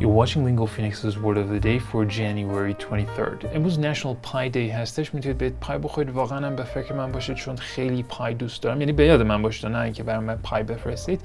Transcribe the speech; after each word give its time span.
You're 0.00 0.18
watching 0.22 0.44
Lingo 0.46 0.64
Phoenix's 0.64 1.18
Word 1.18 1.36
of 1.36 1.50
the 1.50 1.60
Day 1.60 1.78
for 1.78 2.06
January 2.06 2.74
23rd. 2.74 3.54
امروز 3.54 3.78
National 3.78 4.16
Pie 4.26 4.50
Day 4.54 4.56
هستش. 4.56 5.14
می‌تونید 5.14 5.38
به 5.38 5.50
پای 5.50 5.78
بخورید. 5.78 6.10
واقعا 6.10 6.46
هم 6.46 6.56
به 6.56 6.62
فکر 6.62 6.94
من 6.94 7.12
باشید 7.12 7.36
چون 7.36 7.56
خیلی 7.56 8.02
پای 8.02 8.34
دوست 8.34 8.62
دارم. 8.62 8.80
یعنی 8.80 8.92
به 8.92 9.04
یاد 9.04 9.22
من 9.22 9.42
باشید. 9.42 9.70
نه 9.70 9.78
اینکه 9.78 10.02
برای 10.02 10.24
من 10.24 10.38
پای 10.42 10.62
بفرستید. 10.62 11.20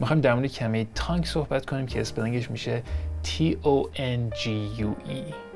می‌خوایم 0.00 0.20
در 0.20 0.34
مورد 0.34 0.46
کمی 0.46 0.86
تانگ 0.94 1.24
صحبت 1.24 1.66
کنیم 1.66 1.86
که 1.86 2.00
اسپلینگش 2.00 2.50
میشه 2.50 2.82
T 3.24 3.54
O 3.64 3.96
N 3.96 4.36
G 4.36 4.46
U 4.80 5.10
E. 5.10 5.49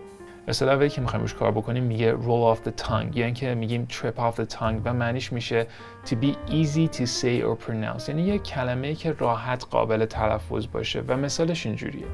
اصطلاح 0.48 0.88
که 0.88 1.00
می‌خوایم 1.00 1.22
روش 1.22 1.34
کار 1.34 1.50
بکنیم 1.50 1.84
میگه 1.84 2.12
roll 2.12 2.56
off 2.56 2.68
the 2.68 2.82
tongue. 2.84 3.16
یعنی 3.16 3.32
که 3.32 3.54
میگیم 3.54 3.88
trip 3.90 4.18
off 4.18 4.40
the 4.40 4.54
tongue 4.54 4.80
و 4.84 4.92
معنیش 4.92 5.32
میشه 5.32 5.66
to 6.06 6.10
be 6.10 6.50
easy 6.50 6.96
to 6.96 7.00
say 7.00 7.42
or 7.42 7.66
pronounce. 7.66 8.08
یعنی 8.08 8.22
یه 8.22 8.38
کلمه 8.38 8.94
که 8.94 9.12
راحت 9.12 9.64
قابل 9.70 10.04
تلفظ 10.04 10.66
باشه 10.72 11.02
و 11.08 11.16
مثالش 11.16 11.66
اینجوریه. 11.66 12.06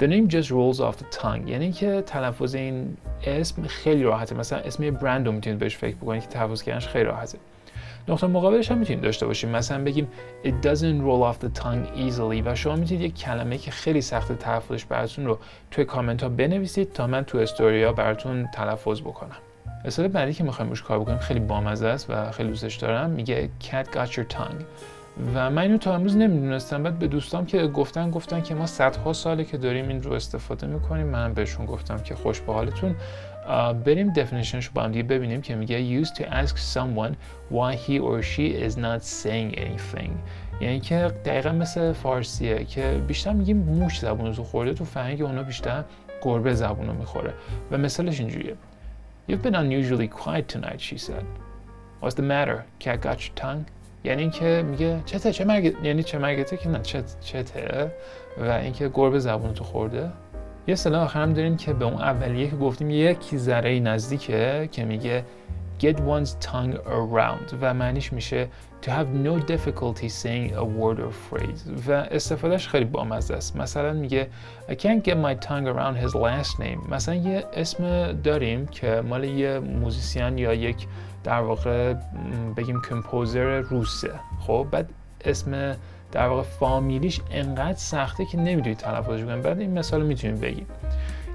The 0.00 0.04
name 0.04 0.30
just 0.30 0.48
rolls 0.48 0.80
off 0.80 0.96
the 1.02 1.22
tongue. 1.22 1.48
یعنی 1.48 1.72
که 1.72 2.02
تلفظ 2.06 2.54
این 2.54 2.96
اسم 3.26 3.62
خیلی 3.62 4.02
راحته. 4.02 4.34
مثلا 4.34 4.58
اسم 4.58 4.82
یه 4.82 4.90
برند 4.90 5.26
رو 5.26 5.32
می‌تونید 5.32 5.58
بهش 5.58 5.76
فکر 5.76 5.96
بکنید 5.96 6.22
که 6.22 6.28
تلفظ 6.28 6.62
کردنش 6.62 6.88
خیلی 6.88 7.04
راحته. 7.04 7.38
نقطه 8.08 8.26
مقابلش 8.26 8.70
هم 8.70 8.78
می‌تونید 8.78 9.02
داشته 9.02 9.26
باشیم. 9.26 9.50
مثلا 9.50 9.84
بگیم 9.84 10.08
it 10.44 10.66
doesn't 10.66 11.00
roll 11.02 11.32
off 11.32 11.46
the 11.46 11.60
tongue 11.60 11.98
easily. 11.98 12.42
و 12.44 12.54
شما 12.54 12.76
می‌تونید 12.76 13.00
یک 13.04 13.18
کلمه 13.18 13.58
که 13.58 13.70
خیلی 13.70 14.00
سخت 14.00 14.32
تلفظش 14.32 14.84
براتون 14.84 15.26
رو 15.26 15.38
توی 15.70 15.84
کامنت 15.84 16.22
ها 16.22 16.28
بنویسید 16.28 16.92
تا 16.92 17.06
من 17.06 17.24
تو 17.24 17.38
استوریا 17.38 17.92
براتون 17.92 18.48
تلفظ 18.54 19.00
بکنم. 19.00 19.36
مثال 19.84 20.08
بعدی 20.08 20.32
که 20.32 20.44
می‌خوایم 20.44 20.70
روش 20.70 20.82
کار 20.82 20.98
بکنیم 21.00 21.18
خیلی 21.18 21.40
بامزه 21.40 21.86
است 21.86 22.10
و 22.10 22.30
خیلی 22.30 22.48
دوستش 22.48 22.76
دارم. 22.76 23.10
میگه 23.10 23.48
cat 23.60 23.86
got 23.94 24.10
your 24.10 24.34
tongue. 24.34 24.64
و 25.34 25.50
من 25.50 25.62
اینو 25.62 25.78
تا 25.78 25.94
امروز 25.94 26.16
نمی‌دونستم. 26.16 26.82
بعد 26.82 26.98
به 26.98 27.06
دوستام 27.06 27.46
که 27.46 27.66
گفتن 27.66 28.10
گفتن 28.10 28.42
که 28.42 28.54
ما 28.54 28.66
صدها 28.66 29.12
ساله 29.12 29.44
که 29.44 29.56
داریم 29.56 29.88
این 29.88 30.02
رو 30.02 30.12
استفاده 30.12 30.66
می‌کنیم. 30.66 31.06
من 31.06 31.32
بهشون 31.32 31.66
گفتم 31.66 31.98
که 31.98 32.14
خوش 32.14 32.40
به 32.40 32.52
حالتون 32.52 32.96
بریم 33.84 34.12
دفینیشنش 34.12 34.66
رو 34.66 34.72
با 34.74 34.82
هم 34.82 34.92
دیگه 34.92 35.02
ببینیم 35.02 35.42
که 35.42 35.54
میگه 35.54 36.04
used 36.04 36.08
to 36.08 36.22
ask 36.22 36.56
someone 36.74 37.14
why 37.52 37.74
he 37.86 37.98
or 38.00 38.22
she 38.22 38.68
is 38.68 38.76
not 38.76 39.02
saying 39.02 39.58
anything 39.58 40.10
یعنی 40.60 40.80
که 40.80 41.12
دقیقا 41.24 41.52
مثل 41.52 41.92
فارسیه 41.92 42.64
که 42.64 43.02
بیشتر 43.08 43.32
میگیم 43.32 43.56
موش 43.56 43.98
زبون 43.98 44.34
رو 44.34 44.44
خورده 44.44 44.74
تو 44.74 44.84
فرهنگ 44.84 45.22
اونا 45.22 45.42
بیشتر 45.42 45.84
گربه 46.22 46.54
زبون 46.54 46.86
رو 46.86 46.92
می‌خوره 46.92 47.34
و 47.70 47.78
مثالش 47.78 48.20
اینجوریه 48.20 48.56
You've 49.28 49.42
been 49.42 49.54
unusually 49.54 50.06
quiet 50.06 50.48
tonight, 50.48 50.80
she 50.82 50.98
said. 50.98 51.24
What's 52.00 52.14
the 52.14 52.26
matter? 52.34 52.66
Cat 52.78 53.00
got 53.00 53.18
your 53.24 53.34
tongue? 53.34 53.64
یعنی 54.04 54.22
اینکه 54.22 54.64
میگه 54.70 55.02
چته 55.06 55.32
چه 55.32 55.44
مرگ 55.44 55.76
یعنی 55.82 56.02
چه 56.02 56.18
مرگته 56.18 56.56
که 56.56 56.68
نه 56.68 56.78
چت 56.82 57.20
چته 57.20 57.92
و 58.38 58.50
اینکه 58.50 58.88
گربه 58.88 59.18
زبون 59.18 59.54
تو 59.54 59.64
خورده 59.64 60.10
یه 60.66 60.72
اصطلاح 60.72 61.02
آخرم 61.02 61.32
داریم 61.32 61.56
که 61.56 61.72
به 61.72 61.84
اون 61.84 61.94
اولیه 61.94 62.50
که 62.50 62.56
گفتیم 62.56 62.90
یک 62.90 63.36
ذره 63.36 63.80
نزدیکه 63.80 64.68
که 64.72 64.84
میگه 64.84 65.24
get 65.80 65.96
one's 65.96 66.46
tongue 66.46 66.76
around 66.86 67.54
و 67.60 67.74
معنیش 67.74 68.12
میشه 68.12 68.48
to 68.82 68.86
have 68.86 69.08
no 69.28 69.38
difficulty 69.38 70.08
saying 70.08 70.52
a 70.54 70.64
word 70.64 70.98
or 71.00 71.12
phrase 71.28 71.88
و 71.88 71.92
استفادهش 71.92 72.68
خیلی 72.68 72.84
بامزه 72.84 73.34
است. 73.34 73.56
مثلا 73.56 73.92
میگه 73.92 74.28
I 74.68 74.72
can't 74.72 75.08
get 75.08 75.16
my 75.16 75.46
tongue 75.46 75.66
around 75.66 75.96
his 76.04 76.14
last 76.14 76.60
name. 76.60 76.90
مثلا 76.90 77.14
یه 77.14 77.44
اسم 77.52 78.12
داریم 78.12 78.66
که 78.66 79.02
مال 79.08 79.24
یه 79.24 79.58
موزیسین 79.58 80.38
یا 80.38 80.54
یک 80.54 80.86
در 81.24 81.40
واقع 81.40 81.94
بگیم 82.56 82.80
کمپوزر 82.90 83.60
روسه. 83.60 84.10
خب 84.40 84.66
بعد 84.70 84.90
اسم 85.26 85.76
در 86.12 86.28
واقع 86.28 86.42
فامیلیش 86.42 87.20
انقدر 87.30 87.78
سخته 87.78 88.24
که 88.24 88.38
نمی‌دونید 88.38 88.78
تلفظش 88.78 89.24
کنید 89.24 89.42
بعد 89.42 89.60
این 89.60 89.78
مثال 89.78 90.02
می‌تونیم 90.02 90.36
بگیم. 90.36 90.66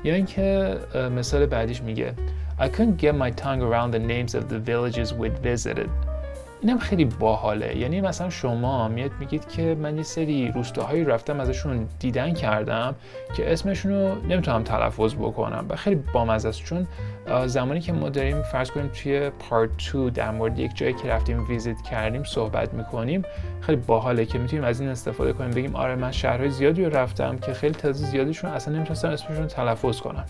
یا 0.04 0.14
اینکه 0.14 0.78
مثال 1.18 1.46
بعدیش 1.46 1.82
میگه. 1.82 2.14
I 2.60 2.68
couldn't 2.68 3.02
get 3.02 3.14
my 3.14 3.32
tongue 3.42 3.62
around 3.62 3.94
the 3.94 4.00
names 4.00 4.36
of 4.36 4.44
the 4.52 4.60
villages 4.70 5.14
we'd 5.14 5.38
visited. 5.48 5.90
اینم 6.62 6.78
خیلی 6.78 7.06
باحاله. 7.06 7.78
یعنی 7.78 8.02
مثلا 8.02 8.30
شما 8.30 8.88
میاد 8.88 9.12
میگید 9.20 9.47
که 9.47 9.75
من 9.75 9.97
یه 9.97 10.03
سری 10.03 10.52
روستاهایی 10.52 11.03
رفتم 11.03 11.40
ازشون 11.40 11.88
دیدن 12.00 12.34
کردم 12.34 12.96
که 13.36 13.53
اسمشون 13.53 13.92
رو 13.92 14.28
نمی‌تونم 14.28 14.64
تلفظ 14.64 15.16
بکنم 15.16 15.66
و 15.70 15.75
خیلی 15.75 15.96
بامزه 15.96 16.50
است. 16.50 16.64
چون 16.64 16.88
زمانی 17.46 17.80
که 17.80 17.94
ما 17.94 18.09
داریم 18.09 18.42
فرض 18.42 18.72
کنیم 18.72 18.88
توی 18.88 19.30
part 19.30 19.70
2 19.92 20.09
در 20.09 20.31
مورد 20.31 20.59
یک 20.59 20.72
جایی 20.75 20.94
که 20.94 21.08
رفتیم 21.08 21.47
visit 21.47 21.81
کردیم 21.81 22.24
صحبت 22.24 22.74
می‌کنیم 22.74 23.22
خیلی 23.62 23.81
باحاله 23.88 24.26
که 24.26 24.40
می‌تونیم 24.40 24.66
از 24.66 24.80
این 24.80 24.90
استفاده 24.90 25.34
کنیم. 25.34 25.52
بگیم 25.52 25.76
آره 25.76 25.96
من 25.96 26.12
شهرهای 26.12 26.50
زیادی 26.50 26.86
رو 26.86 26.97
رفتم 26.97 27.38
که 27.38 27.53
خیلی 27.53 27.74
تعداد 27.74 27.94
زیادیشون 27.94 28.50
اصلا 28.50 28.74
نمی‌تونستم 28.74 29.09
اسمشون 29.09 29.47
تلفظ 29.47 30.00
کنم 30.00 30.26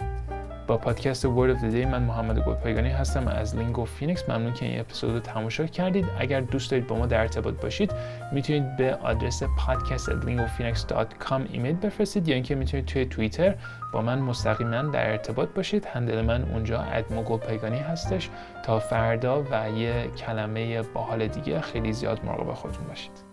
با 0.69 0.77
پادکست 0.77 1.27
Word 1.27 1.55
of 1.55 1.61
the 1.61 1.73
Day 1.73 1.87
من 1.87 2.03
محمد 2.03 2.39
گلپایگانی 2.39 2.89
هستم 2.89 3.27
از 3.27 3.55
لینگو 3.55 3.85
فینکس 3.85 4.29
ممنون 4.29 4.53
که 4.53 4.65
این 4.65 4.79
اپیزود 4.79 5.13
رو 5.13 5.19
تماشا 5.19 5.65
کردید. 5.65 6.05
اگر 6.19 6.41
دوست 6.41 6.71
دارید 6.71 6.87
با 6.87 6.95
ما 6.95 7.05
در 7.05 7.19
ارتباط 7.19 7.61
باشید 7.61 7.93
می‌تونید 8.31 8.77
به 8.77 8.95
آدرس 8.95 9.43
podcast@lingophoenix.com 9.43 11.41
ایمیل 11.51 11.75
بفرستید 11.75 12.27
یا 12.27 12.35
اینکه 12.35 12.55
می‌تونید 12.55 12.85
توی 12.85 13.05
توییتر 13.05 13.55
با 13.93 14.01
من 14.01 14.19
مستقیما 14.19 14.81
در 14.81 15.11
ارتباط 15.11 15.49
باشید. 15.49 15.85
هندل 15.85 16.21
من 16.21 16.43
اونجا 16.43 16.79
ادمو 16.81 17.23
گلپایگانی 17.23 17.79
هستش. 17.79 18.29
تا 18.65 18.79
فردا 18.79 19.43
و 19.51 19.69
یه 19.77 20.07
کلمه 20.07 20.81
باحال 20.81 21.27
دیگه 21.27 21.61
خیلی 21.61 21.93
زیاد 21.93 22.25
مراقب 22.25 22.53
خودتون 22.53 22.87
باشید. 22.87 23.28